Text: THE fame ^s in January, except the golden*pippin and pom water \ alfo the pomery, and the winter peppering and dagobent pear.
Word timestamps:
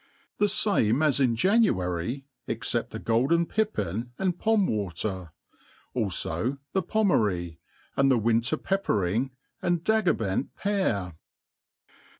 THE 0.39 0.47
fame 0.47 0.95
^s 1.01 1.23
in 1.23 1.35
January, 1.35 2.25
except 2.47 2.89
the 2.89 2.97
golden*pippin 2.97 4.13
and 4.17 4.39
pom 4.39 4.65
water 4.65 5.31
\ 5.65 5.95
alfo 5.95 6.57
the 6.73 6.81
pomery, 6.81 7.59
and 7.95 8.09
the 8.09 8.17
winter 8.17 8.57
peppering 8.57 9.29
and 9.61 9.83
dagobent 9.83 10.55
pear. 10.55 11.17